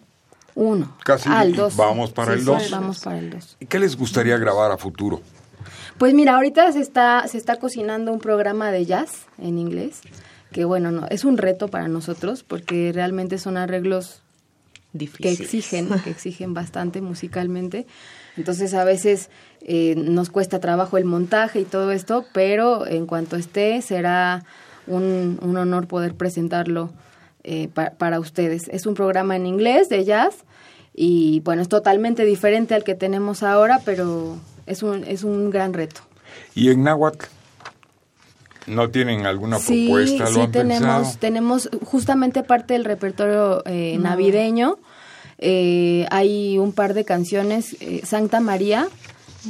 Uno. 0.55 0.95
Casi 1.05 1.29
Al 1.31 1.55
dos. 1.55 1.77
vamos 1.77 2.11
para 2.13 2.33
Sí, 2.33 2.35
el 2.35 2.41
sí, 2.41 2.45
dos. 2.47 2.71
Vamos 2.71 3.01
para 3.01 3.19
el 3.19 3.31
dos. 3.31 3.57
¿Qué 3.69 3.79
les 3.79 3.97
gustaría 3.97 4.37
grabar 4.39 4.71
a 4.71 4.77
futuro? 4.77 5.21
Pues 5.99 6.15
mira, 6.15 6.35
ahorita 6.35 6.71
se 6.73 6.81
está, 6.81 7.27
se 7.29 7.39
está 7.39 7.57
cocinando 7.57 8.13
un 8.13 8.19
programa 8.19 8.71
de 8.73 8.85
jazz 8.85 9.27
en 9.39 9.59
inglés, 9.59 10.01
que 10.51 10.65
bueno, 10.65 10.91
no, 10.91 11.07
es 11.09 11.25
un 11.25 11.39
reto 11.39 11.69
para 11.69 11.89
nosotros 11.89 12.43
porque 12.43 12.91
realmente 12.95 13.39
son 13.39 13.57
arreglos 13.57 14.21
que 14.93 14.99
Difícil. 14.99 15.41
exigen, 15.43 15.89
que 16.03 16.11
exigen 16.11 16.55
bastante 16.55 17.01
musicalmente. 17.01 17.87
Entonces 18.37 18.75
a 18.75 18.85
veces 18.85 19.31
eh, 19.61 19.95
nos 19.97 20.29
cuesta 20.31 20.59
trabajo 20.61 20.97
el 20.99 21.05
montaje 21.05 21.61
y 21.61 21.65
todo 21.65 21.93
esto, 21.93 22.25
pero 22.33 22.87
en 22.87 23.07
cuanto 23.07 23.37
esté 23.37 23.81
será 23.83 24.45
un, 24.87 25.39
un 25.41 25.57
honor 25.57 25.87
poder 25.87 26.15
presentarlo 26.15 26.91
eh, 27.45 27.69
pa- 27.73 27.91
para 27.91 28.21
ustedes. 28.21 28.69
Es 28.69 28.87
un 28.87 28.95
programa 28.95 29.37
en 29.37 29.47
inglés 29.47 29.89
de 29.89 30.05
jazz 30.05 30.35
y 30.95 31.41
bueno, 31.41 31.63
es 31.63 31.69
totalmente 31.69 32.25
diferente 32.25 32.75
al 32.75 32.85
que 32.85 32.95
tenemos 32.95 33.43
ahora, 33.43 33.81
pero 33.85 34.37
es 34.67 34.83
un, 34.83 35.05
es 35.05 35.25
un 35.25 35.51
gran 35.51 35.73
reto. 35.73 36.01
¿Y 36.55 36.71
en 36.71 36.83
Náhuatl? 36.85 37.27
¿No 38.67 38.91
tienen 38.91 39.27
alguna 39.27 39.59
sí, 39.59 39.87
propuesta? 39.87 40.25
¿Lo 40.25 40.31
sí 40.35 40.41
han 40.41 40.53
tenemos, 40.53 40.83
pensado? 40.99 41.17
tenemos 41.19 41.71
justamente 41.85 42.43
parte 42.45 42.75
del 42.75 42.85
repertorio 42.85 43.63
eh, 43.67 43.97
navideño. 43.99 44.79
Eh, 45.39 46.07
hay 46.11 46.59
un 46.59 46.73
par 46.73 46.95
de 46.95 47.05
canciones, 47.05 47.77
eh, 47.81 48.03
Santa 48.05 48.39
María, 48.39 48.87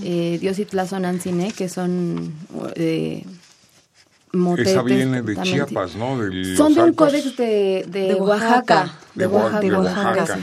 eh, 0.02 0.38
Dios 0.40 0.58
y 0.58 0.64
Tlazonanzine, 0.64 1.52
que 1.52 1.68
son 1.68 2.32
eh, 2.76 3.24
motetes. 4.32 4.72
Esa 4.72 4.82
viene 4.82 5.22
de. 5.22 5.40
Chiapas, 5.42 5.94
¿no? 5.96 6.18
De 6.18 6.56
Son 6.56 6.74
de 6.74 6.82
un 6.82 6.92
códex 6.94 7.36
de, 7.36 7.84
de, 7.88 8.08
De 8.08 8.14
Oaxaca. 8.14 8.76
Oaxaca. 8.76 8.98
De 9.14 9.26
Oa- 9.26 9.60
de 9.60 9.72
Oaxaca. 9.72 10.08
Oaxaca. 10.10 10.36
sí. 10.36 10.42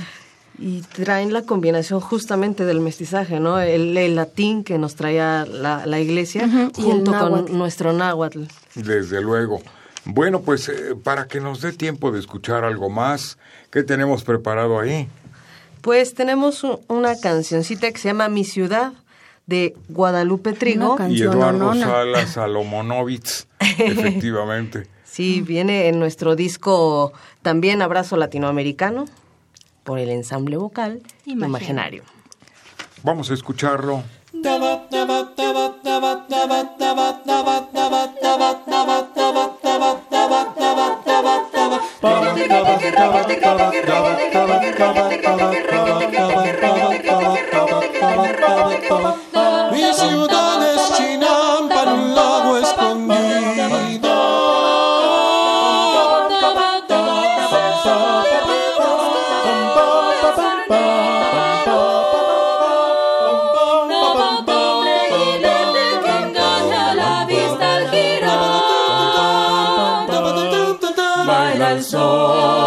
Y 0.62 0.82
traen 0.82 1.32
la 1.32 1.44
combinación 1.44 2.02
justamente 2.02 2.66
del 2.66 2.82
mestizaje, 2.82 3.40
¿no? 3.40 3.62
El, 3.62 3.96
el 3.98 4.16
latín 4.16 4.66
que 4.66 4.78
nos 4.78 4.96
traía 4.96 5.46
la, 5.46 5.86
la 5.86 6.00
iglesia 6.02 6.50
junto 6.76 7.12
con 7.18 7.58
nuestro 7.58 7.94
náhuatl. 7.94 8.44
Desde 8.76 9.22
luego. 9.22 9.62
Bueno, 10.04 10.42
pues 10.42 10.68
eh, 10.68 10.96
para 11.02 11.28
que 11.28 11.40
nos 11.40 11.62
dé 11.62 11.72
tiempo 11.72 12.12
de 12.12 12.20
escuchar 12.20 12.66
algo 12.66 12.90
más, 12.90 13.38
¿qué 13.72 13.84
tenemos 13.84 14.24
preparado 14.26 14.80
ahí? 14.82 15.08
Pues 15.82 16.14
tenemos 16.14 16.64
un- 16.66 16.80
una 16.90 17.18
cancioncita 17.18 17.90
que 17.92 17.98
se 17.98 18.10
llama 18.10 18.28
Mi 18.28 18.44
Ciudad 18.44 18.92
de 19.50 19.76
Guadalupe 19.90 20.54
Trigo. 20.54 20.96
Y 21.10 21.24
Eduardo. 21.24 21.74
Salas 21.74 22.30
Salomonovitz, 22.34 23.48
efectivamente. 23.60 24.88
Sí, 25.04 25.42
viene 25.42 25.88
en 25.88 26.00
nuestro 26.00 26.36
disco 26.36 27.12
también 27.42 27.82
Abrazo 27.82 28.16
Latinoamericano 28.16 29.06
por 29.84 29.98
el 29.98 30.12
ensamble 30.12 30.58
vocal 30.58 31.02
Imaginario. 31.26 31.48
Imaginario. 31.48 32.04
Vamos 33.04 33.32
a 33.32 33.34
escucharlo. 33.34 34.04
Ciudad 50.00 50.64
es 50.76 50.94
Chinampa 50.96 51.84
un 51.92 52.16
lago 52.16 52.58
escondido. 52.58 53.20
Baila 71.28 71.72
el 71.74 71.84
sol 71.84 72.59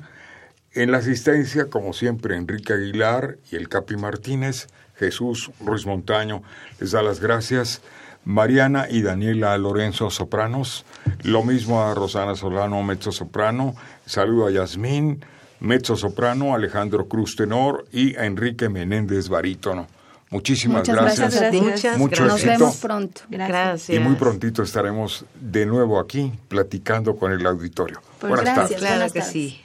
En 0.73 0.93
la 0.93 0.99
asistencia, 0.99 1.69
como 1.69 1.93
siempre, 1.93 2.37
Enrique 2.37 2.73
Aguilar 2.73 3.39
y 3.51 3.57
el 3.57 3.69
Capi 3.69 3.97
Martínez, 3.97 4.69
Jesús 4.97 5.51
Ruiz 5.59 5.85
Montaño 5.85 6.45
les 6.79 6.93
da 6.93 7.03
las 7.03 7.19
gracias. 7.19 7.83
Mariana 8.25 8.87
y 8.91 9.03
Daniela 9.03 9.57
Lorenzo 9.59 10.11
Sopranos, 10.11 10.85
lo 11.23 11.43
mismo 11.43 11.83
a 11.83 11.95
Rosana 11.95 12.35
Solano, 12.35 12.83
mezzo 12.83 13.13
soprano, 13.13 13.75
saludo 14.07 14.47
a 14.47 14.51
Yasmín, 14.51 15.25
mezzo 15.61 15.97
soprano, 15.97 16.55
Alejandro 16.55 17.09
Cruz 17.09 17.35
Tenor 17.37 17.87
y 17.93 18.17
a 18.17 18.27
Enrique 18.27 18.69
Menéndez 18.69 19.29
Barítono. 19.29 19.87
Muchísimas 20.31 20.83
Muchas 20.89 20.95
gracias, 20.97 21.41
gracias. 21.41 21.63
Muchas 21.63 21.99
Mucho 21.99 22.25
Nos 22.25 22.35
éxito. 22.37 22.53
vemos 22.53 22.77
pronto. 22.77 23.21
Gracias. 23.29 23.97
Y 23.97 23.99
muy 23.99 24.15
prontito 24.15 24.63
estaremos 24.63 25.25
de 25.41 25.67
nuevo 25.67 25.99
aquí 25.99 26.33
platicando 26.47 27.17
con 27.17 27.33
el 27.33 27.45
auditorio. 27.45 28.01
Pues 28.21 28.31
Buenas 28.31 28.45
gracias. 28.55 28.55
tardes. 28.55 28.79
Claro 28.79 28.97
Buenas 28.97 29.13
que 29.13 29.23
sí. 29.23 29.61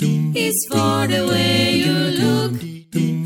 Is 0.00 0.66
for 0.70 1.06
the 1.06 1.26
way 1.28 1.72
you 1.76 1.92
look 2.22 2.54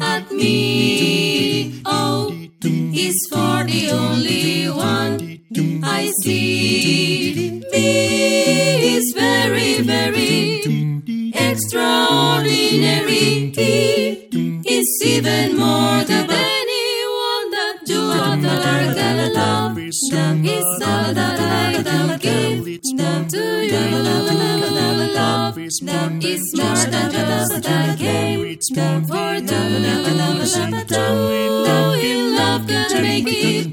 at 0.02 0.30
me. 0.32 1.82
O 1.84 2.32
is 2.64 3.28
for 3.30 3.64
the 3.64 3.90
only 3.92 4.68
one 4.70 5.40
I 5.84 6.10
see. 6.22 7.62
B 7.72 7.76
is 8.96 9.12
very, 9.16 9.82
very 9.82 10.62
extraordinary. 11.34 13.11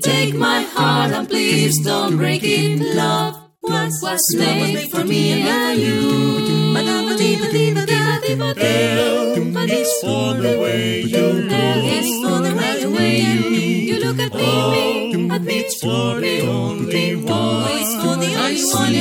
Take 0.01 0.33
my 0.35 0.61
heart 0.61 1.11
and 1.11 1.27
please 1.27 1.83
don't 1.83 2.17
break 2.17 2.43
it. 2.43 2.95
Love 2.95 3.49
was 3.61 4.35
made 4.37 4.89
for 4.91 5.03
me 5.03 5.41
and 5.41 5.79
you. 5.79 6.73
But 9.53 9.69
it's 9.69 10.01
for 10.01 10.33
the 10.35 10.59
way 10.59 11.01
you 11.01 11.21
look. 11.21 11.51
It's 11.51 12.23
for 12.23 12.39
the 12.41 12.55
way 12.95 13.19
you 13.21 13.58
for 15.89 16.19
the 16.19 16.41
only 16.41 17.15
for 17.15 18.15
the 18.21 18.31
only 18.45 18.63
one, 18.79 18.95